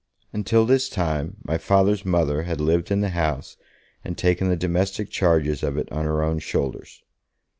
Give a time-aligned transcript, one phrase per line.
[0.33, 3.55] Until this time my Father's mother had lived in the house
[4.03, 7.03] and taken the domestic charges of it on her own shoulders.